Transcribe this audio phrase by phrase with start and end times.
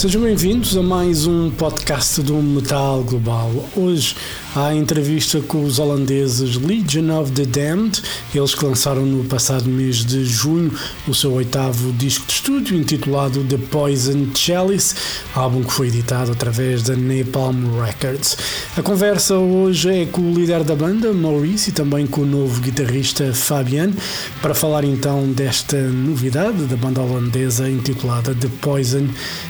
[0.00, 3.50] Sejam bem-vindos a mais um podcast do Metal Global.
[3.76, 4.16] Hoje
[4.56, 8.00] há entrevista com os holandeses Legion of the Damned,
[8.34, 10.72] eles que lançaram no passado mês de junho
[11.06, 14.94] o seu oitavo disco de estúdio intitulado The Poison Chalice,
[15.34, 18.38] álbum que foi editado através da Napalm Records.
[18.78, 22.58] A conversa hoje é com o líder da banda, Maurice, e também com o novo
[22.62, 23.92] guitarrista Fabian,
[24.40, 29.06] para falar então desta novidade da banda holandesa intitulada The Poison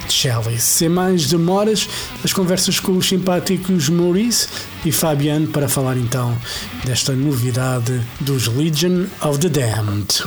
[0.08, 0.39] Chalice.
[0.58, 1.88] Sem mais demoras,
[2.24, 4.48] as conversas com os simpáticos Maurice
[4.84, 6.36] e Fabian para falar então
[6.84, 10.22] desta novidade dos Legion of the Damned.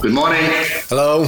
[0.00, 0.38] Good morning.
[0.90, 1.26] Hello.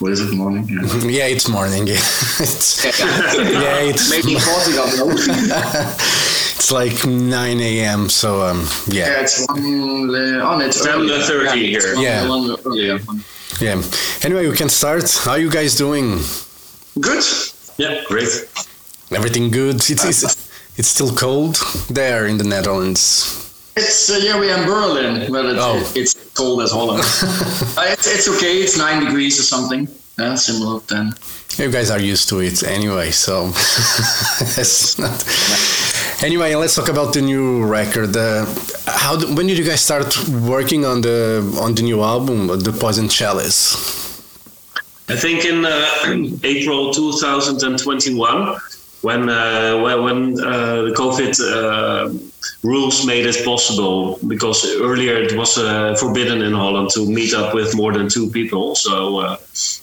[0.00, 0.66] What is it, morning?
[0.66, 1.10] Yeah.
[1.10, 1.86] Yeah, it's morning.
[1.88, 5.10] it's, yeah, it's Maybe Portugal, no?
[5.12, 8.08] it's like 9 a.m.
[8.08, 11.54] So um, yeah, yeah, it's one, uh, oh, it's 10:30 earlier.
[11.54, 11.94] here.
[11.94, 12.98] it's Yeah.
[13.60, 13.82] Yeah.
[14.22, 15.10] Anyway, we can start.
[15.24, 16.20] How you guys doing?
[17.00, 17.24] Good.
[17.78, 18.28] Yeah, great.
[19.10, 19.76] Everything good?
[19.76, 20.22] It's it's,
[20.78, 21.56] it's still cold
[21.88, 23.46] there in the Netherlands.
[23.76, 25.92] It's uh, yeah, we are in Berlin, but it's, Oh.
[25.94, 27.00] it's cold as Holland.
[27.76, 28.58] uh, it's, it's okay.
[28.62, 29.88] It's nine degrees or something.
[30.18, 31.14] Yeah, similar then.
[31.56, 33.46] You guys are used to it anyway, so
[34.60, 35.24] it's not.
[36.22, 38.14] Anyway, let's talk about the new record.
[38.14, 38.44] Uh,
[38.86, 39.18] how?
[39.34, 43.74] When did you guys start working on the on the new album, The Poison Chalice?
[45.08, 45.86] I think in uh,
[46.44, 48.56] April 2021,
[49.00, 52.12] when uh, when, when uh, the COVID uh,
[52.64, 57.54] rules made it possible, because earlier it was uh, forbidden in Holland to meet up
[57.54, 59.38] with more than two people, so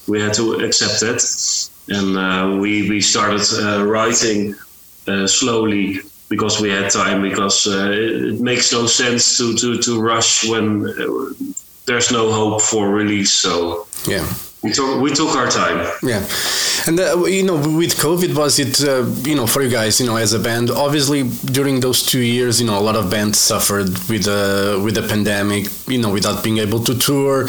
[0.07, 1.23] we had to accept it,
[1.89, 3.41] and we we started
[3.83, 4.53] writing
[5.07, 5.99] uh, slowly
[6.29, 10.85] because we had time because uh, it, makes no sense to to to rush when
[10.87, 11.33] uh,
[11.85, 13.31] there's no hope for release.
[13.31, 14.27] So Yeah.
[14.67, 15.77] We took we took our time.
[16.03, 16.27] Yeah,
[16.87, 20.05] and uh, you know, with COVID, was it uh, you know for you guys, you
[20.05, 20.69] know, as a band?
[20.69, 21.23] Obviously,
[21.57, 25.03] during those two years, you know, a lot of bands suffered with the with the
[25.03, 25.67] pandemic.
[25.87, 27.47] You know, without being able to tour,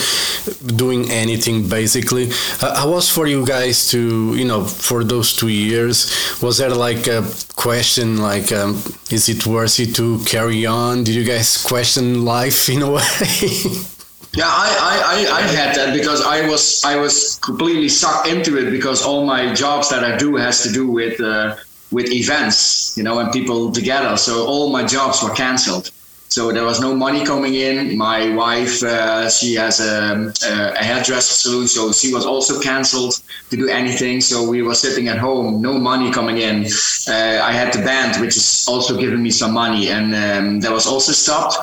[0.85, 2.31] doing anything basically.
[2.63, 5.99] Uh, how was for you guys to you know for those two years?
[6.41, 7.23] Was there like a
[7.57, 8.77] question like, um,
[9.11, 11.03] is it worth it to carry on?
[11.03, 13.98] Did you guys question life in a way?
[14.35, 18.71] Yeah, I, I, I, had that because I was I was completely sucked into it
[18.71, 21.57] because all my jobs that I do has to do with uh,
[21.91, 24.17] with events, you know, and people together.
[24.17, 25.91] So all my jobs were cancelled.
[26.31, 27.97] So there was no money coming in.
[27.97, 33.15] My wife, uh, she has a, a hairdresser salon, so she was also cancelled
[33.49, 34.21] to do anything.
[34.21, 36.67] So we were sitting at home, no money coming in.
[37.09, 40.71] Uh, I had the band, which is also giving me some money, and um, that
[40.71, 41.57] was also stopped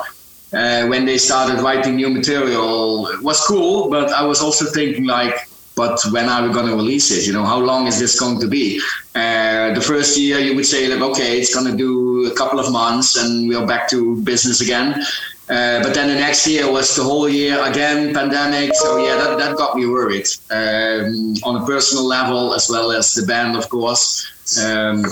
[0.56, 5.06] uh, when they started writing new material it was cool but i was also thinking
[5.06, 5.36] like
[5.76, 7.28] but when are we going to release it?
[7.28, 8.80] You know how long is this going to be?
[9.14, 12.60] Uh, the first year you would say like okay it's going to do a couple
[12.60, 14.94] of months and we're back to business again.
[15.48, 18.74] Uh, but then the next year was the whole year again pandemic.
[18.76, 23.14] So yeah that, that got me worried um, on a personal level as well as
[23.14, 24.32] the band of course.
[24.64, 25.04] Um,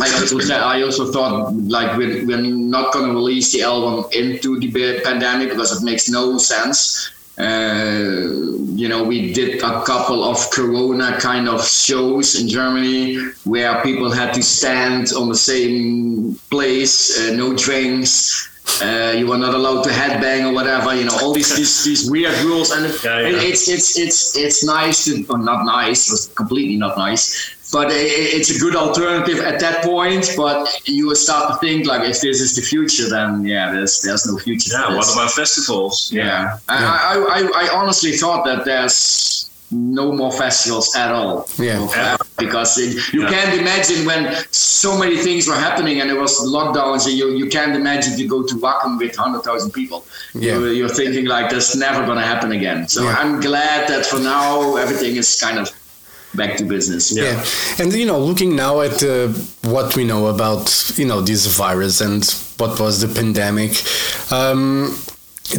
[0.00, 4.04] I also said I also thought like we're, we're not going to release the album
[4.12, 7.12] into the pandemic because it makes no sense.
[7.38, 8.32] Uh,
[8.74, 14.10] you know, we did a couple of Corona kind of shows in Germany where people
[14.10, 18.52] had to stand on the same place, uh, no drinks.
[18.82, 20.94] Uh, you were not allowed to headbang or whatever.
[20.94, 23.48] You know, all these these, these weird rules, and Yeah, yeah.
[23.48, 26.08] it's it's it's it's nice to, or not nice.
[26.08, 30.30] It was completely not nice but i- i- it's a good alternative at that point.
[30.36, 34.00] But you will start to think like, if this is the future, then yeah, there's
[34.02, 34.70] there's no future.
[34.72, 36.10] Yeah, what about festivals?
[36.12, 36.76] Yeah, I,
[37.12, 41.48] I, I, I honestly thought that there's no more festivals at all.
[41.58, 42.16] Yeah.
[42.38, 43.30] Because it, you Yeah.
[43.30, 47.48] can't imagine when so many things were happening and there was lockdowns and you, you
[47.48, 50.06] can't imagine to go to Wacken with 100,000 people.
[50.34, 50.52] Yeah.
[50.52, 52.86] You're, you're thinking like that's never going to happen again.
[52.86, 53.16] So Yeah.
[53.18, 55.68] I'm glad that for now everything is kind of
[56.36, 57.16] back to business.
[57.16, 57.44] Yeah.
[57.78, 59.28] and you know, looking now at uh,
[59.62, 62.24] what we know about you know this virus and
[62.58, 63.72] what was the pandemic,
[64.32, 64.96] um,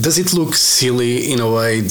[0.01, 1.87] does it look silly in a way?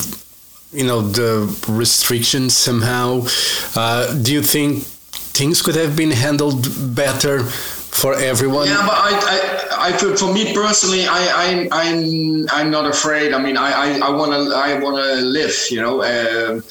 [0.73, 1.31] You know, the
[1.69, 3.27] restrictions somehow.
[3.75, 8.67] Uh, do you think things could have been handled better for everyone?
[8.67, 13.33] Yeah, but I, I, I for, for me personally, I, I, I'm, I'm not afraid.
[13.33, 15.57] I mean, I, I, I wanna, I wanna live.
[15.71, 16.63] You know, um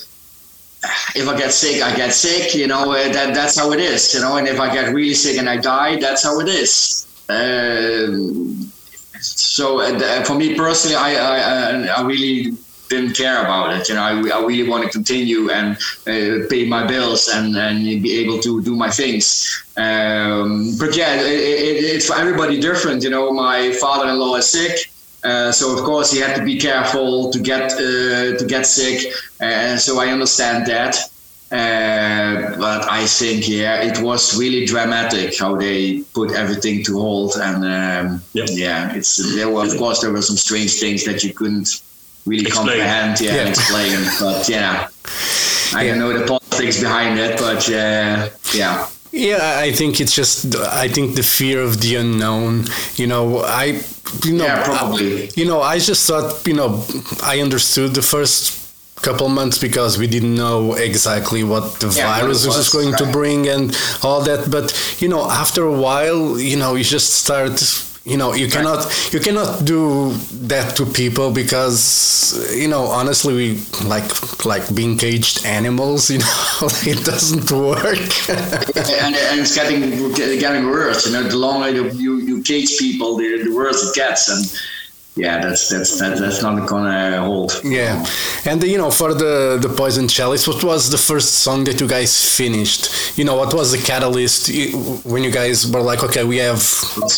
[1.16, 2.56] if I get sick, I get sick.
[2.56, 4.14] You know, uh, that that's how it is.
[4.14, 7.08] You know, and if I get really sick and I die, that's how it is.
[7.30, 8.72] um,
[9.22, 12.56] so uh, for me personally, I, I, I really
[12.90, 13.90] didn't care about it.
[13.90, 15.78] You know, I, I really want to continue and
[16.08, 19.64] uh, pay my bills and, and be able to do my things.
[19.78, 23.04] Um, but yeah, it, it, it's for everybody different.
[23.04, 24.92] You know, my father-in-law is sick.
[25.26, 28.98] Uh, so of course he had to be careful to get uh, to get sick,
[29.40, 30.96] and so I understand that.
[31.52, 37.36] Uh, but I think, yeah, it was really dramatic how they put everything to hold,
[37.38, 38.48] and um, Yep.
[38.52, 41.70] yeah, it's there were of course there were some strange things that you couldn't
[42.26, 42.68] really Explain.
[42.68, 43.42] comprehend, yeah, Yeah.
[43.42, 43.98] and explain.
[44.20, 44.88] But yeah,
[45.80, 48.88] I don't know the politics behind it, but uh, yeah.
[49.12, 52.66] Yeah, I think it's just I think the fear of the unknown.
[52.98, 53.82] You know, I
[54.24, 55.24] you know Yeah, probably.
[55.28, 56.84] I- you know, I just thought you know
[57.24, 58.62] I understood the first
[59.02, 63.06] couple months because we didn't know exactly what the Yeah, virus was, was, going to
[63.12, 64.50] bring and all that.
[64.50, 67.62] But you know, after a while, you know, you just start.
[68.06, 70.12] You know, you cannot you cannot do
[70.48, 76.10] that to people because you know honestly we like like being caged animals.
[76.16, 78.30] You know, it doesn't work.
[78.30, 81.08] and, and it's getting getting worse.
[81.08, 84.30] You know, the longer you you, you cage people, the, the worse it gets.
[84.30, 84.46] And
[85.18, 87.62] yeah, that's that's that, that's not gonna hold.
[87.64, 88.06] Yeah,
[88.46, 91.88] and you know, for the the Poison Chalice, what was the first song that you
[91.88, 92.90] guys finished?
[93.18, 94.50] You know, what was the catalyst
[95.06, 96.62] when you guys were like, okay, we have,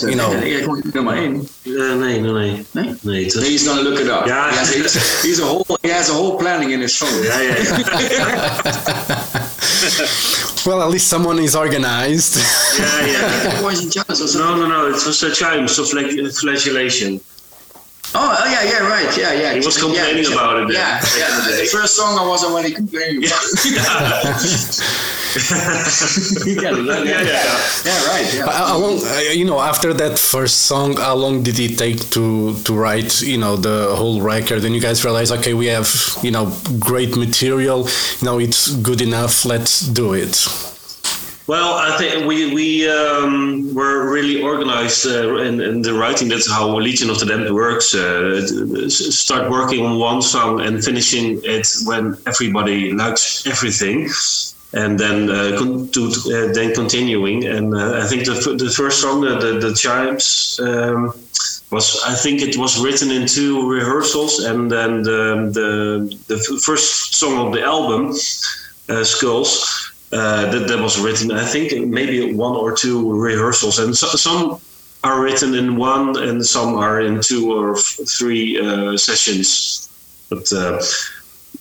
[0.02, 1.48] you know, Ja, gewoon nummer één.
[1.66, 2.66] Uh, nee, nee, nee.
[2.72, 2.96] Nee?
[3.02, 4.26] Nee, het was- He's gonna look it up.
[4.26, 4.50] Yeah.
[4.52, 7.24] He has, he's, he's a whole he has a whole planning in his phone.
[7.24, 8.78] Ja, ja, ja.
[10.66, 12.36] well, at least someone is organized.
[12.78, 13.52] ja, ja.
[13.62, 14.40] Poison Chalice or.
[14.40, 14.88] No, no, no.
[14.88, 17.20] It was uh, Chimes of flag- Flagellation.
[18.16, 19.54] Oh, oh, yeah, yeah, right, yeah, yeah.
[19.54, 20.76] He was complaining yeah, about it then.
[20.76, 21.58] Yeah, yeah.
[21.62, 23.44] The first song I was already complaining about.
[26.46, 27.60] You get it, yeah, Yeah, yeah, yeah.
[27.86, 28.34] yeah, right.
[28.34, 28.46] Yeah.
[28.46, 32.00] How how long, uh, you know, after that first song, how long did it take
[32.12, 34.64] to to write, you know, the whole record?
[34.64, 35.90] And you guys realize, okay, we have,
[36.24, 37.88] you know, great material.
[38.20, 39.46] You know, it's good enough.
[39.46, 40.48] Let's do it.
[41.48, 46.28] Well, I think we we um, were really organized uh, in, in the writing.
[46.28, 47.96] That's how Legion of the Damned works.
[47.96, 54.10] Uh, start working on one song and finishing it when everybody likes everything,
[54.74, 57.46] and then uh, con- to, uh, then continuing.
[57.46, 60.60] And uh, I think the f- the first song, the the, the chimes.
[60.62, 61.14] Um,
[61.70, 67.16] was I think it was written in two rehearsals, and then the the, the first
[67.16, 68.12] song of the album,
[68.90, 73.96] uh, Skulls, uh, that, that was written, I think, maybe one or two rehearsals, and
[73.96, 74.60] so, some
[75.04, 79.90] are written in one, and some are in two or f- three uh, sessions.
[80.30, 80.82] But uh,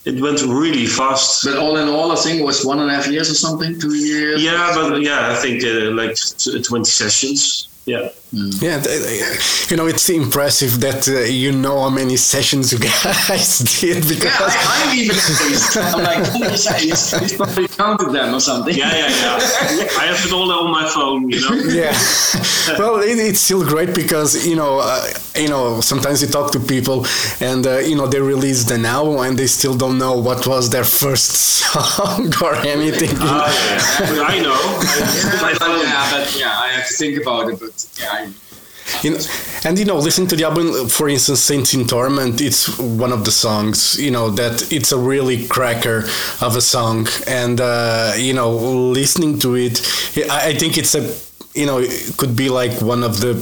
[0.04, 1.44] it went really fast.
[1.44, 3.78] But all in all, I think it was one and a half years or something,
[3.78, 4.42] two years.
[4.42, 7.68] yeah, but yeah, I think uh, like t- twenty sessions.
[7.84, 8.08] Yeah.
[8.32, 12.78] Yeah, th- th- you know, it's impressive that uh, you know how many sessions you
[13.04, 15.76] guys did Yeah, because I, I'm even amazed.
[15.78, 18.74] I'm like, he's, he's, he's probably counted them or something.
[18.74, 19.88] Yeah, yeah, yeah.
[20.00, 21.54] I have it all on my phone, you know.
[21.72, 21.96] yeah
[22.78, 25.06] well it, it's still great because you know uh,
[25.36, 27.06] you know sometimes you talk to people
[27.40, 30.70] and uh, you know they release the album and they still don't know what was
[30.70, 33.46] their first song or anything Ah,
[34.00, 34.22] yeah.
[34.22, 34.52] I know.
[34.52, 37.60] I Yeah, my but, yeah, but yeah, I have to think about it.
[37.60, 38.25] But yeah, I,
[39.02, 39.18] you know,
[39.64, 43.24] and you know listening to the album for instance saints in torment it's one of
[43.24, 46.04] the songs you know that it's a really cracker
[46.40, 47.06] of a song.
[47.26, 49.80] And uh, you know listening to it
[50.30, 51.02] I, I think it's a
[51.58, 53.34] you know it could be like one of the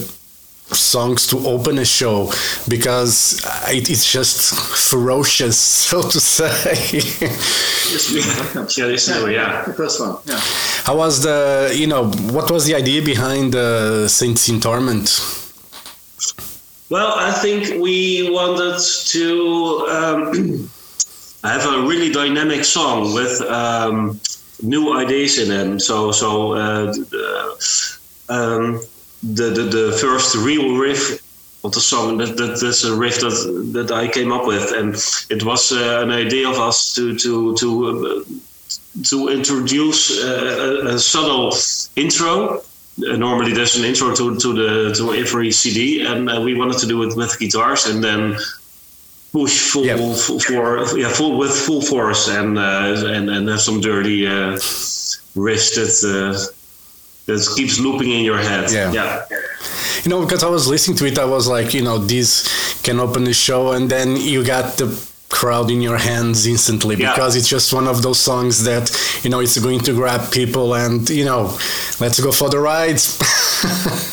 [0.72, 2.30] songs to open a show
[2.68, 4.54] because it, it's just
[4.90, 6.48] ferocious so to say
[7.28, 9.64] Yeah, this is- yeah.
[9.66, 10.16] the first one.
[10.26, 10.40] Yeah.
[10.84, 15.08] how was the you know what was the idea behind uh, saints in torment
[16.90, 18.78] Well, I think we wanted
[19.14, 19.26] to
[19.90, 20.70] um,
[21.42, 24.20] have a really dynamic song with um,
[24.62, 25.80] new ideas in them.
[25.80, 27.24] So, so uh, the,
[28.28, 28.80] um,
[29.32, 31.22] the, the the first real riff
[31.64, 34.94] of the song that, that that's a riff that that I came up with, and
[35.30, 37.68] it was uh, an idea of us to to to.
[37.86, 38.24] Uh,
[39.08, 41.52] to introduce uh, a, a subtle
[41.96, 42.62] intro
[43.02, 46.78] uh, normally there's an intro to, to the to every CD, and uh, we wanted
[46.78, 48.36] to do it with guitars, and then
[49.32, 54.26] push full, for yeah full with full force, and uh, and and have some dirty
[54.26, 54.54] uh,
[55.34, 56.53] riffs that uh,
[57.26, 58.70] that keeps looping in your head.
[58.70, 58.92] Yeah.
[58.92, 59.24] yeah.
[60.04, 63.00] you know because i was listening to it i was like you know this can
[63.00, 64.86] open the show and then you got the
[65.28, 67.12] crowd in your hands instantly Yeah.
[67.12, 68.90] because it's just one of those songs that
[69.24, 71.42] you know it's going to grab people and you know
[72.00, 73.00] let's go for the ride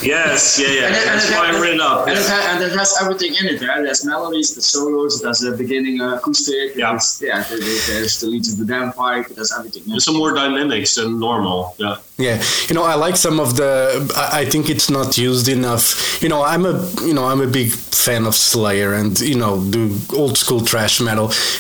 [0.02, 0.88] Yes, yeah, yeah.
[0.88, 2.08] And it- and That's it why I has- read it up.
[2.08, 2.30] And it, yeah.
[2.42, 3.62] ha- and it has everything in it.
[3.62, 3.82] Right?
[3.84, 6.76] There's melodies, the solos, there's the beginning uh, acoustic.
[6.76, 6.92] Yeah.
[6.92, 7.44] there's- yeah.
[7.50, 9.28] there- there- There's the leads of the damn pipe.
[9.36, 9.84] There's everything.
[9.88, 11.76] There's some more dynamics than normal.
[11.78, 11.98] Yeah.
[12.18, 12.40] Yeah,
[12.70, 13.72] you know, I like some of the.
[14.16, 16.22] I I think it's not used enough.
[16.22, 16.74] You know, I'm a
[17.08, 19.84] you know I'm a big fan of Slayer and you know the
[20.16, 21.11] old school thrash metal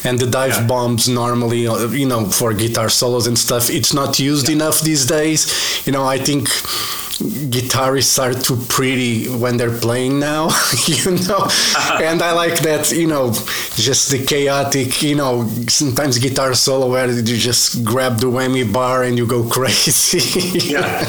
[0.03, 0.67] and the dive Yeah.
[0.67, 3.69] bombs normally uh, you know for guitar solos and stuff.
[3.69, 5.41] It's not used enough these days.
[5.85, 6.47] You know, I think
[7.49, 10.49] guitarists are too pretty when they're playing now
[10.87, 11.47] you know
[12.01, 13.31] and i like that you know
[13.75, 19.03] just the chaotic you know sometimes guitar solo where you just grab the whammy bar
[19.03, 20.19] and you go crazy
[20.73, 21.05] Yeah.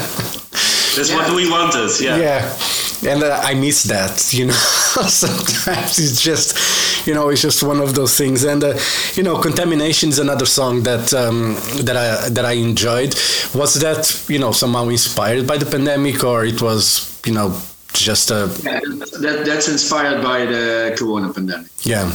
[0.95, 1.89] That's what we wanted.
[1.99, 2.17] Yeah.
[2.17, 6.55] yeah and uh, i miss that you know sometimes it's just
[7.07, 8.43] you know it's just one of those things.
[8.43, 8.77] And uh,
[9.15, 13.13] you know contamination is another song that um, that i that i enjoyed.
[13.53, 17.55] Was that you know somehow inspired by the pandemic or it was you know
[17.93, 18.79] just a Yeah,
[19.21, 21.67] that, that's inspired by the corona pandemic.
[21.83, 22.11] yeah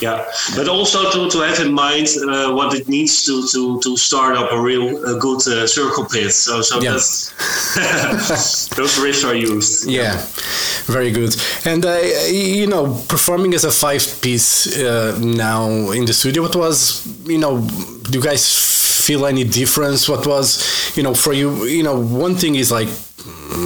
[0.00, 0.24] Yeah,
[0.56, 4.36] but also to, to have in mind uh, what it needs to, to, to start
[4.36, 6.32] up a real a good uh, circle pit.
[6.32, 6.92] So so Yeah.
[6.92, 7.32] that's
[8.76, 9.88] those riffs are used.
[9.88, 10.16] Yeah,
[10.86, 11.34] very good.
[11.64, 11.98] And uh,
[12.30, 17.38] you know, performing as a five piece uh, now in the studio, what was you
[17.38, 17.60] know,
[18.10, 18.44] do you guys
[19.06, 20.08] feel any difference?
[20.08, 21.64] What was you know for you?
[21.64, 22.88] You know, one thing is like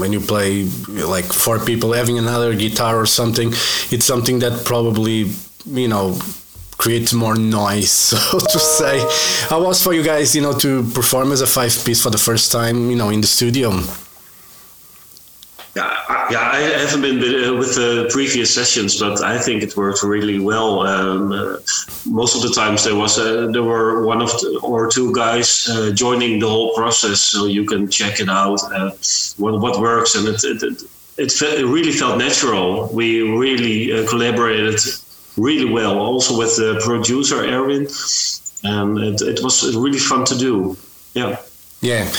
[0.00, 3.48] when you play like four people having another guitar or something,
[3.90, 5.30] it's something that probably
[5.66, 6.18] you know
[6.76, 8.98] create more noise so to say
[9.48, 12.18] how was for you guys you know to perform as a five piece for the
[12.18, 13.70] first time you know in the studio
[15.76, 19.76] Yeah, I, yeah, I haven't been uh, with the previous sessions, but I think it
[19.76, 20.86] worked really well.
[20.86, 21.56] Um, uh,
[22.06, 25.68] most of the times there was uh, there were one of the, or two guys
[25.68, 28.92] uh, joining the whole process, so you can check it out uh,
[29.36, 30.82] what what works, and it it, it,
[31.18, 32.88] it, it really felt natural.
[32.92, 34.78] We really uh, collaborated
[35.36, 37.88] really well, also with the producer Erwin,
[38.62, 40.76] and it, it was really fun to do.
[41.14, 41.38] Yeah.
[41.80, 42.10] Yeah,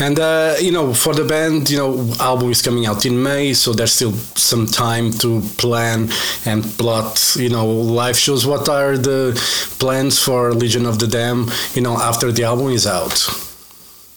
[0.00, 3.54] and uh, you know, for the band, you know, album is coming out in May,
[3.54, 6.10] so there's still some time to plan
[6.44, 8.46] and plot, you know, live shows.
[8.46, 9.32] What are the
[9.78, 13.26] plans for Legion of the Damned, you know, after the album is out?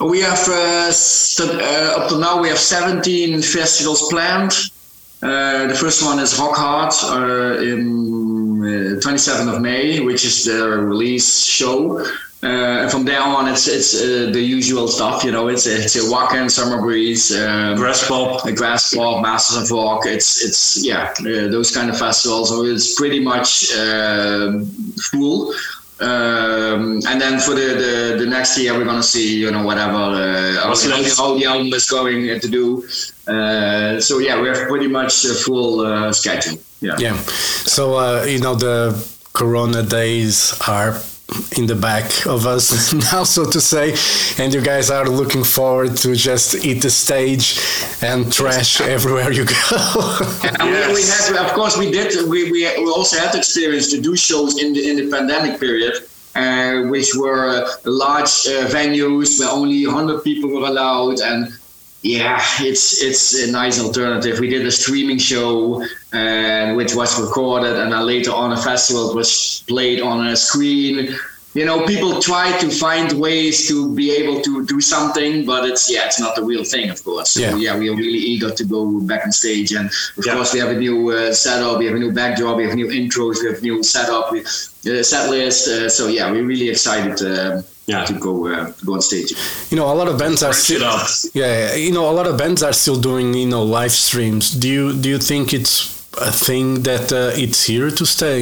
[0.02, 4.52] We have uh, st- uh, up to now we have 17 festivals planned.
[5.22, 10.46] Uh, the first one is Rock Hard uh, in uh, 27th of May, which is
[10.46, 12.00] the release show.
[12.44, 15.24] Uh, and from there on, it's it's uh, the usual stuff.
[15.24, 18.46] You know, it's it's a Wacken, Summer Breeze, um, Graspop.
[18.46, 20.06] a Graspop, Masters of Rock.
[20.06, 22.50] It's it's yeah, uh, those kind of festivals.
[22.50, 23.72] So it's pretty much
[25.02, 25.52] full.
[26.00, 29.96] Um, and then for the, the, the next year, we're gonna see you know whatever
[29.96, 31.18] uh, how, What's next?
[31.18, 32.88] how the album is going to do.
[33.28, 36.58] Uh, so yeah, we have pretty much a full uh, schedule.
[36.82, 36.96] Yeah.
[37.00, 37.18] Yeah,
[37.66, 38.94] so uh, you know, the
[39.34, 41.00] Corona days are
[41.58, 43.94] in the back of us now, so to say,
[44.42, 47.60] and you guys are looking forward to just eat the stage
[48.02, 50.18] and trash everywhere you go.
[50.44, 51.28] And we, we Yes.
[51.30, 52.14] had, of course, we did.
[52.30, 55.96] We, we, we also had experience to do shows in the in the pandemic period,
[56.36, 61.52] uh, which were uh, large uh, venues where only 100 people were allowed, and
[62.02, 64.40] yeah, it's it's a nice alternative.
[64.40, 69.16] We did a streaming show, uh, which was recorded, and then later on a festival
[69.16, 71.16] was played on a screen.
[71.58, 75.86] You know, people try to find ways to be able to do something, but it's
[75.94, 77.30] yeah, it's not the real thing, of course.
[77.36, 77.56] So Yeah.
[77.66, 79.88] yeah, we are really eager to go back on stage, and
[80.20, 80.34] of Yeah.
[80.36, 82.90] course we have a new uh, setup, we have a new backdrop, we have new
[83.00, 85.62] intros, we have new setup, we, uh, set list.
[85.68, 87.62] Uh, so yeah, we're really excited uh,
[87.94, 88.06] Yeah.
[88.10, 89.30] to go uh, go on stage.
[89.72, 90.84] you know, a lot of bands are still.
[90.94, 91.08] up.
[91.42, 94.44] Yeah, you know, a lot of bands are still doing you know live streams.
[94.62, 95.74] Do you do you think it's
[96.30, 98.40] a thing that uh, it's here to stay?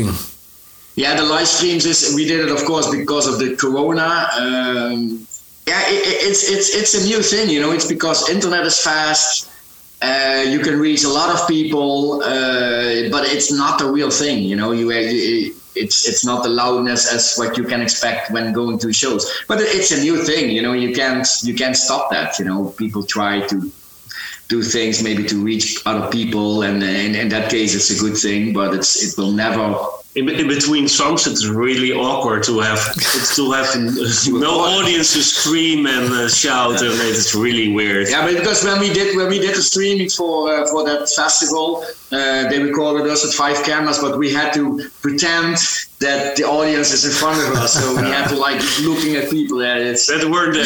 [0.95, 4.29] Yeah, the live streams is we did it of course because of the corona.
[4.39, 5.27] Um,
[5.67, 7.71] yeah, it, it- it's it's it's a new thing, you know.
[7.71, 9.51] It's because internet is fast.
[10.01, 14.43] Uh, you can reach a lot of people, uh, but it's not the real thing,
[14.43, 14.71] you know.
[14.71, 18.93] You, you it's it's not the loudness as what you can expect when going to
[18.93, 19.29] shows.
[19.47, 20.73] But it's a new thing, you know.
[20.73, 22.69] You can't you can't stop that, you know.
[22.77, 23.71] People try to
[24.47, 28.17] do things maybe to reach other people, and in, in that case, it's a good
[28.17, 28.53] thing.
[28.53, 29.75] But it's it will never
[30.15, 32.79] in, in, between songs, it's really awkward to have
[33.35, 33.75] to have
[34.29, 38.09] no audience to scream and uh, shout, and it's really weird.
[38.09, 41.09] Yeah, but because when we did when we did the streaming for uh, for that
[41.09, 41.83] festival,
[42.13, 45.57] uh, they recorded us with five cameras, but we had to pretend
[45.99, 49.29] that the audience is in front of us, so we had to like looking at
[49.29, 49.61] people.
[49.61, 50.65] Yeah, it's that weren't there.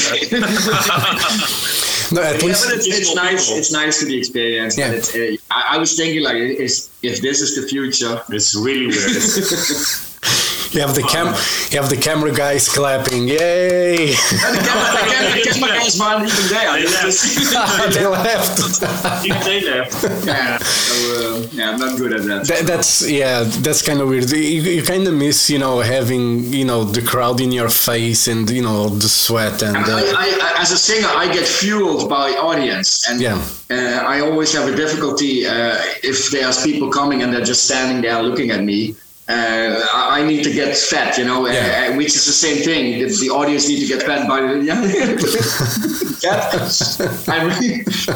[2.15, 3.51] No, at least yeah, it's, it's nice.
[3.51, 4.79] It's nice to be experienced.
[4.79, 4.87] Yeah.
[4.87, 8.95] Uh, I, I, was thinking like, is, if this is the future, it's really weird.
[10.71, 11.33] You have the cam,
[11.71, 14.05] you have the camera guys clapping, yay!
[14.05, 17.89] the camera, the camera, the camera guys weren't even there.
[17.89, 18.53] They left.
[18.69, 19.25] they left.
[19.25, 20.25] even they left.
[20.27, 22.45] Yeah, so, uh, yeah, I'm not good at that.
[22.45, 24.29] that that's yeah, that's kind of weird.
[24.29, 28.27] You, you kind of miss, you know, having you know the crowd in your face
[28.27, 29.75] and you know the sweat and.
[29.75, 33.43] Uh, I, I, as a singer, I get fueled by audience, and yeah.
[33.71, 38.03] uh, I always have a difficulty uh, if there's people coming and they're just standing
[38.03, 38.95] there looking at me
[39.29, 41.89] uh, I need to get fed, you know, yeah.
[41.91, 42.99] uh, which is the same thing.
[42.99, 44.81] The, the, audience need to get fed by the yeah.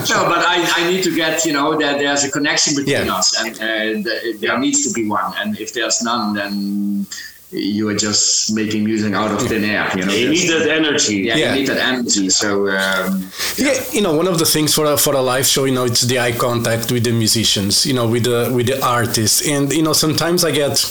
[0.09, 3.15] No, but I, I need to get, you know, that there's a connection between yeah.
[3.15, 5.31] us, and uh, there needs to be one.
[5.37, 7.05] And if there's none, then
[7.53, 9.89] you are just making music out of thin air.
[9.95, 11.17] You know, you need that energy.
[11.17, 12.29] Yeah, yeah, you need that energy.
[12.29, 13.71] So um, yeah.
[13.71, 13.83] yeah.
[13.91, 16.01] you know, one of the things for a, for a live show, you know, it's
[16.01, 19.83] the eye contact with the musicians, you know, with the with the artists, and you
[19.83, 20.83] know, sometimes I get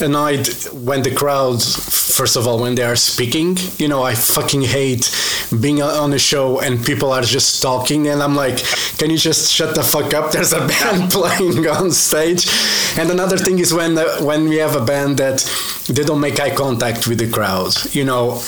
[0.00, 3.56] annoyed when the crowd, first of all, when they are speaking.
[3.78, 5.10] You know, I fucking hate
[5.60, 8.58] being on a show and people are just talking, and I'm like,
[8.98, 10.32] can you just shut the fuck up?
[10.32, 12.48] There's a band playing on stage,
[12.96, 15.44] and another thing is when uh, when we have a band that
[15.88, 17.74] they don't make eye contact with the crowd.
[17.94, 18.40] You know,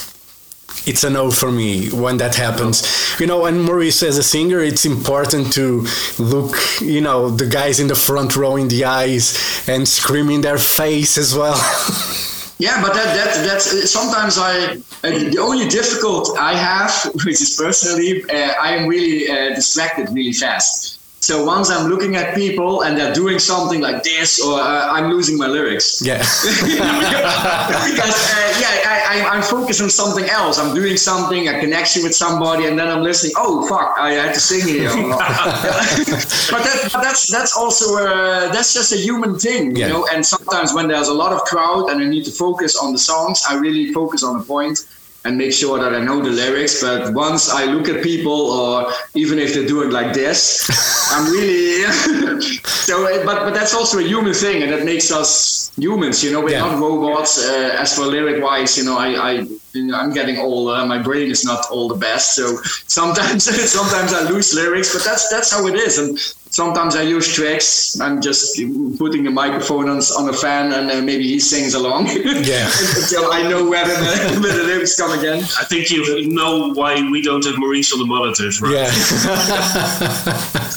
[0.87, 2.83] it's a no for me when that happens.
[3.21, 5.87] You know, and Maurice as a singer, it's important to
[6.19, 9.37] look, you know, the guys in the front row in the eyes
[9.69, 11.57] and scream in their face as well.
[12.59, 16.93] yeah, but that, that that's sometimes I uh, the only difficult I have,
[17.25, 20.98] which is personally, uh, I am really uh, distracted really fast.
[21.21, 25.11] So once I'm looking at people and they're doing something like this, or uh, I'm
[25.11, 26.01] losing my lyrics.
[26.01, 26.19] Yeah.
[26.19, 30.59] because uh, yeah, I, am focused on something else.
[30.59, 33.33] I'm doing something, a connection with somebody, and then I'm listening.
[33.37, 34.91] Oh fuck, I had to sing here.
[34.91, 39.89] but that, that's that's also uh, that's just a human thing, you yeah.
[39.89, 40.07] know.
[40.13, 42.99] And sometimes when there's a lot of crowd and I need to focus on the
[42.99, 44.87] songs, I really focus on the point
[45.25, 46.81] and make sure that I know the lyrics.
[46.81, 50.69] But once I look at people, or even if they're doing like this,
[51.13, 51.83] I'm really
[52.65, 53.25] so.
[53.25, 56.23] But but that's also a human thing, and that makes us humans.
[56.23, 56.61] You know, we're yeah.
[56.61, 57.39] not robots.
[57.39, 59.31] Uh, as for lyric wise, you know, I, I
[59.73, 60.85] you know, I'm getting older.
[60.87, 64.93] My brain is not all the best, so sometimes sometimes I lose lyrics.
[64.93, 66.19] But that's that's how it is, and
[66.51, 68.01] sometimes I use tracks.
[68.01, 68.61] I'm just
[68.99, 72.09] putting a microphone on, on a fan and uh, maybe he sings along.
[72.39, 72.71] Yeah.
[72.97, 73.95] Until I know where the,
[74.43, 75.43] where the lyrics come again.
[75.59, 78.73] I think you know why we don't have Maurice on the monitors, right?
[78.73, 78.91] Yeah.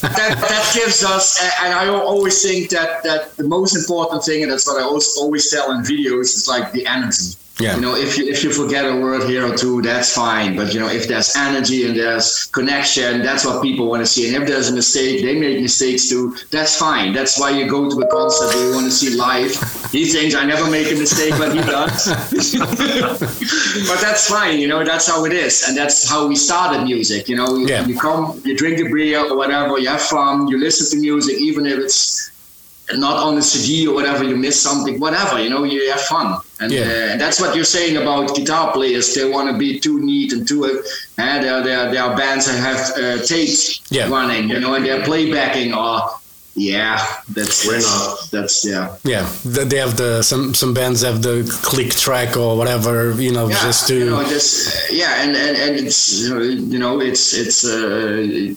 [0.02, 4.52] that, that gives us, and I always think that, that the most important thing, and
[4.52, 7.76] that's what I always, always tell in videos, is like the energy yeah.
[7.76, 10.56] You know, if you if you forget a word here or two, that's fine.
[10.56, 14.34] But you know, if there's energy and there's connection, that's what people want to see.
[14.34, 16.36] And if there's a mistake, they make mistakes too.
[16.50, 17.14] That's fine.
[17.14, 19.52] That's why you go to a concert you want to see live.
[19.92, 22.08] He thinks I never make a mistake, but he does.
[23.90, 24.58] but that's fine.
[24.58, 27.28] You know, that's how it is, and that's how we started music.
[27.28, 27.86] You know, yeah.
[27.86, 31.38] you come, you drink a beer or whatever, you have fun, you listen to music,
[31.42, 32.32] even if it's
[32.98, 36.40] not on a CD or whatever, you miss something, whatever, you know, you have fun.
[36.62, 36.82] And, yeah.
[36.82, 39.16] uh, and that's what you're saying about guitar players.
[39.16, 40.78] They want to be too neat and too, uh,
[41.18, 44.08] there, there, there are bands that have uh, tapes yeah.
[44.08, 46.20] running, you know, and they're playbacking or,
[46.54, 48.96] yeah, that's, we're not, that's, yeah.
[49.04, 53.48] Yeah, they have the, some, some bands have the click track or whatever, you know,
[53.48, 53.98] yeah, just to.
[53.98, 58.54] You know, just, yeah, and, and, and it's, you know, it's, it's, uh,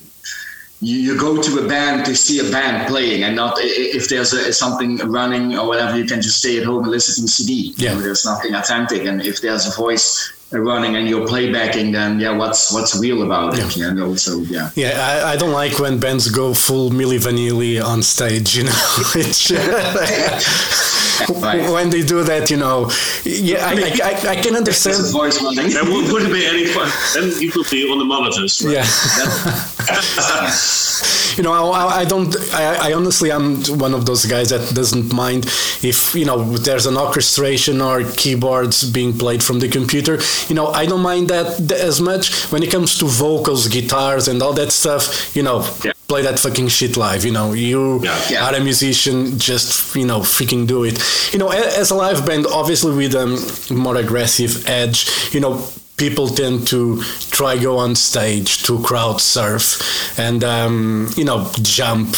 [0.80, 4.32] you, you go to a band to see a band playing and not if there's
[4.32, 7.28] a, something running or whatever you can just stay at home and listen to the
[7.28, 7.90] cd yeah.
[7.90, 9.04] You know, there's nothing authentic.
[9.04, 13.58] And if there's a voice running and you're playbacking then yeah what's what's real about
[13.58, 13.76] it?
[13.76, 13.88] Yeah.
[13.88, 14.70] you know so yeah.
[14.76, 18.70] Yeah I, I don't like when bands go full Milli Vanilli on stage you know
[19.16, 19.50] it's
[21.42, 21.68] right.
[21.72, 22.90] when they do that you know
[23.24, 24.96] yeah I, I, I, I can understand.
[25.12, 25.70] Voice running.
[25.70, 26.88] There wouldn't be any fun.
[27.14, 28.74] Then you could be on the monitors right?
[28.74, 29.73] yeah
[31.37, 35.12] you know I, I don't I, I honestly I'm one of those guys that doesn't
[35.12, 35.47] mind
[35.83, 40.18] if you know there's an orchestration or keyboards being played from the computer
[40.49, 44.42] you know, I don't mind that as much when it comes to vocals, guitars, and
[44.42, 45.35] all that stuff.
[45.35, 45.92] You know, yeah.
[46.09, 47.25] play that fucking shit live.
[47.25, 48.18] You know, you Yeah.
[48.31, 48.47] Yeah.
[48.47, 50.99] are a musician, just you know, freaking do it.
[51.33, 53.38] You know, as a live band, obviously with a um,
[53.77, 60.18] more aggressive edge, you know, people tend to try go on stage to crowd surf
[60.18, 62.16] and um, you know jump.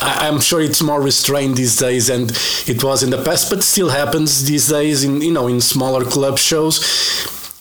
[0.00, 2.30] I, I'm sure it's more restrained these days, and
[2.66, 6.04] it was in the past, but still happens these days in you know in smaller
[6.04, 6.80] club shows.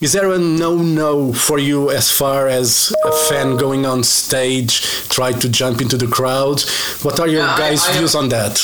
[0.01, 5.33] Is there a no-no for you as far as a fan going on stage try
[5.33, 6.61] to jump into the crowd?
[7.01, 8.63] What are your Yeah, I- guys' I- views on that?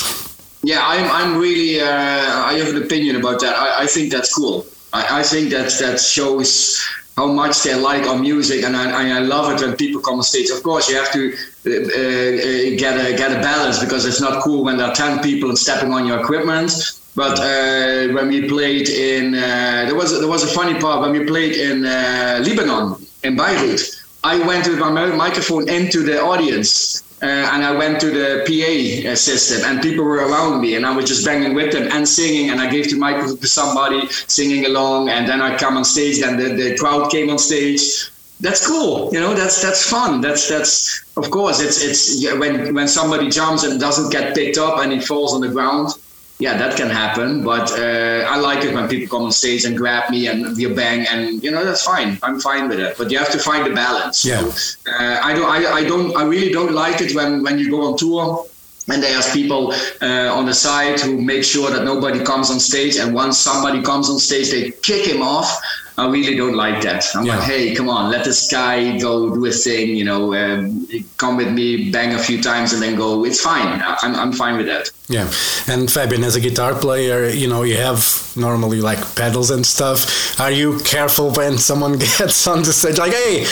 [0.62, 3.54] Yeah, I'm, I'm really, uh, I have an opinion about that.
[3.54, 4.64] I, I think that's cool.
[4.92, 6.80] I, I think that that shows
[7.16, 10.22] how much they like our music, and I, I love it when people come on
[10.22, 10.50] stage.
[10.50, 14.42] Of course, you have to uh, uh, get a get a balance because it's not
[14.42, 16.70] cool when there are ten people stepping on your equipment.
[17.14, 21.12] But uh, when we played in, uh, there was there was a funny part when
[21.12, 23.80] we played in uh, Lebanon in Beirut.
[24.22, 29.10] I went with my microphone into the audience uh, and I went to the PA
[29.10, 32.08] uh, system, and people were around me, and I was just banging with them and
[32.08, 35.84] singing, and I gave the microphone to somebody singing along, and then I come on
[35.84, 38.10] stage, and the, the crowd came on stage.
[38.38, 39.34] That's cool, you know.
[39.34, 40.20] That's that's fun.
[40.20, 41.58] That's that's of course.
[41.60, 45.32] It's it's yeah, when when somebody jumps and doesn't get picked up and he falls
[45.32, 45.94] on the ground.
[46.38, 49.74] Yeah, that can happen, but uh, I like it when people come on stage and
[49.74, 52.18] grab me and we bang, and you know that's fine.
[52.22, 54.22] I'm fine with it, but you have to find the balance.
[54.22, 54.44] Yeah.
[54.44, 55.48] So, uh, I don't.
[55.48, 56.14] I, I don't.
[56.14, 58.46] I really don't like it when when you go on tour
[58.88, 59.72] and there's people
[60.02, 62.96] uh, on the side who make sure that nobody comes on stage.
[62.96, 65.60] And once somebody comes on stage, they kick him off.
[65.98, 67.04] I really don't like that.
[67.14, 67.36] I'm Yeah.
[67.36, 69.96] like, hey, come on, let this guy go do his thing.
[69.96, 73.24] You know, um, come with me, bang a few times, and then go.
[73.24, 73.82] It's fine.
[74.02, 74.90] I'm I'm fine with that.
[75.08, 75.30] Yeah,
[75.72, 78.00] and Fabian, as a guitar player, you know you have
[78.36, 80.38] normally like pedals and stuff.
[80.40, 82.98] Are you careful when someone gets on the stage?
[82.98, 83.46] Like, hey,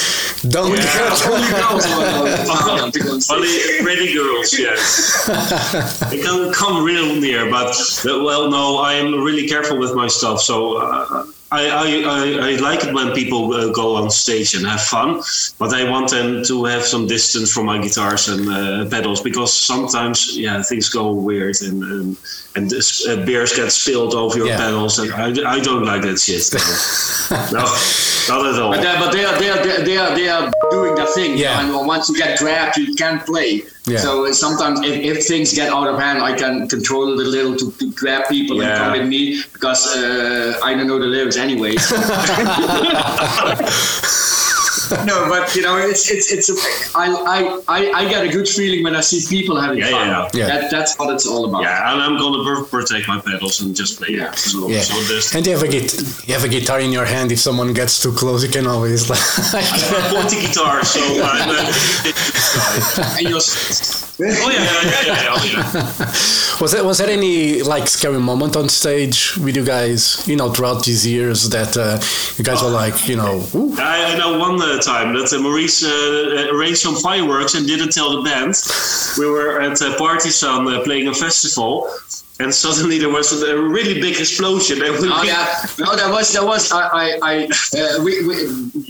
[0.48, 0.82] don't Yeah.
[0.84, 2.02] get Only girls are
[2.66, 3.36] allowed to go on stage.
[3.36, 4.80] Only pretty girls, yes.
[6.10, 10.40] they can come real near, but well, no, I am really careful with my stuff.
[10.40, 11.86] So uh, I, I,
[12.18, 15.22] I, I like it when people uh, go on stage and have fun,
[15.58, 19.52] but I want them to have some distance from my guitars and uh, pedals because
[19.52, 22.16] sometimes, yeah, things go weird and and,
[22.56, 24.58] and this, uh, beers get spilled over your Yeah.
[24.64, 26.44] pedals, and I, I don't like that shit.
[27.52, 27.64] No, no
[28.28, 28.72] not at all.
[28.72, 31.36] But, they, but they are they are they are- they are doing their thing.
[31.36, 31.60] Yeah.
[31.60, 33.62] And once you get grabbed, you can't play.
[33.86, 33.98] Yeah.
[33.98, 37.54] So sometimes if, if things get out of hand, I can control it a little
[37.60, 41.36] to, to grab people and come with me because uh, I don't know the lyrics
[41.44, 41.76] anyway.
[45.06, 46.48] no, but you know, it's it's it's.
[46.50, 46.54] A,
[46.98, 47.38] I, I
[47.76, 50.08] I I get a good feeling when I see people having Yeah, fun.
[50.08, 50.46] yeah, yeah.
[50.46, 51.62] That that's what it's all about.
[51.62, 54.16] Yeah, and I'm gonna protect my pedals and just play.
[54.16, 54.32] Yeah.
[54.32, 55.94] So, Yeah, so there's and you have a git-
[56.26, 57.32] you have a guitar in your hand.
[57.32, 59.20] If someone gets too close, you can always like.
[59.54, 65.22] I have a pointy guitar, so I'm uh, And you're, oh yeah, yeah, yeah, yeah,
[65.22, 66.60] yeah, oh, yeah.
[66.60, 70.26] Was there was there any like scary moment on stage with you guys?
[70.28, 71.98] You know, throughout these years that uh,
[72.36, 73.44] you guys were like, you know,
[73.78, 77.90] I, I know one uh, time that uh, Maurice uh, arranged some fireworks and didn't
[77.92, 78.54] tell the band.
[79.18, 81.88] We were at uh, Party.San uh, playing a festival,
[82.40, 84.82] and suddenly there was a really big explosion.
[84.82, 87.34] And we, Oh yeah, no, that was that was I I, I
[87.80, 88.34] uh, we, we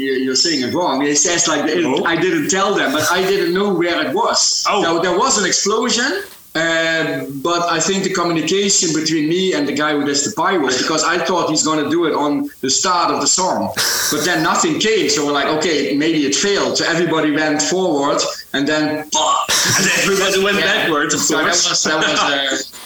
[0.01, 1.03] you- you're saying it wrong.
[1.07, 2.05] It says like Oh.
[2.05, 4.64] I didn't tell them, but I didn't know where it was.
[4.68, 4.83] Oh.
[4.83, 6.11] So there was an explosion.
[6.55, 10.69] Uh, but I think the communication between me and the guy who does the pyro,
[10.69, 13.73] because I thought he's going to do it on the start of the song,
[14.12, 15.09] but then nothing came.
[15.09, 16.79] So we're like, okay, maybe it failed.
[16.79, 18.21] So everybody went forward,
[18.53, 20.67] and then and everybody went Yeah.
[20.67, 21.69] backwards, of So that course.
[21.69, 22.79] was that was uh,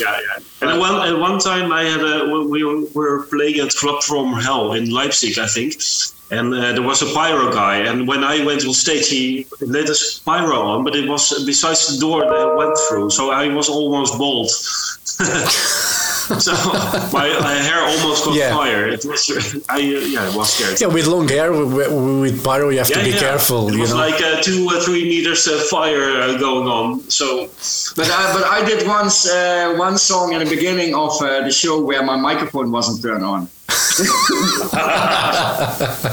[0.00, 0.42] yeah, yeah.
[0.60, 4.32] And at one, at one time, I had a we were, playing at Club from
[4.34, 5.74] Hell in Leipzig, I think,
[6.30, 7.78] and uh, there was a pyro guy.
[7.78, 11.86] And when I went on stage, he lit his pyro on, but it was besides
[11.92, 14.50] the door that I went through, so I was almost bald.
[16.38, 16.52] so
[17.12, 18.54] my, my hair almost caught Yeah.
[18.54, 18.86] fire.
[18.88, 19.22] It was,
[19.68, 19.78] I uh,
[20.14, 20.80] yeah, I was scared.
[20.80, 21.90] yeah, with long hair, with,
[22.24, 23.18] with pyro, you have to Yeah, be yeah.
[23.28, 23.68] careful.
[23.68, 27.00] It You was know, like uh, two or three meters of fire uh, going on.
[27.10, 27.26] So
[27.96, 31.50] But I, but I did once uh, one song in the beginning of uh, the
[31.52, 33.48] show where my microphone wasn't turned on.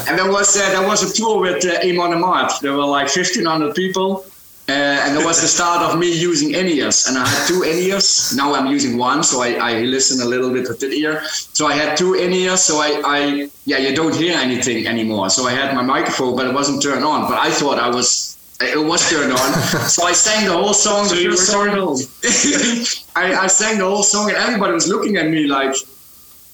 [0.07, 2.59] and there was uh, there was a tour with uh, Amon Amarth.
[2.61, 4.25] There were like 1,500 people.
[4.69, 8.35] Uh, and there was the start of me using in-ears, and I had two in-ears.
[8.35, 11.23] Now I'm using one, so I, I listen a little bit with the ear.
[11.25, 15.31] So I had two in-ears, so I, I yeah, you don't hear anything anymore.
[15.31, 17.27] So I had my microphone, but it wasn't turned on.
[17.27, 19.53] But I thought I was it was turned on.
[19.89, 21.05] so I sang the whole song.
[21.05, 21.69] So the you were song.
[23.15, 25.75] I, I sang the whole song, and everybody was looking at me like,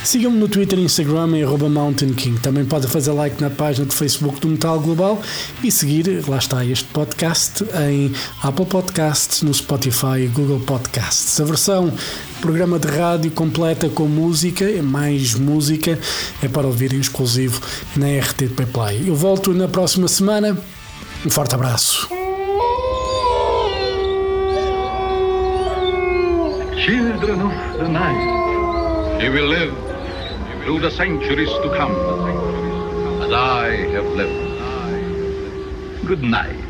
[0.05, 2.41] Sigam-me no Twitter e Instagram em Mountain King.
[2.41, 5.21] Também pode fazer like na página do Facebook do Metal Global
[5.63, 8.11] e seguir, lá está, este podcast em
[8.43, 11.41] Apple Podcasts, no Spotify e Google Podcasts.
[11.41, 11.93] A versão
[12.41, 15.99] programa de rádio completa com música, mais música,
[16.43, 17.61] é para ouvirem exclusivo
[17.97, 19.09] na RTP Play.
[19.09, 20.57] Eu volto na próxima semana.
[21.27, 22.09] Um forte abraço.
[26.77, 29.75] Children of the night, you will live
[30.65, 31.93] through the centuries to come,
[33.23, 34.49] as I have lived.
[36.07, 36.68] Good night.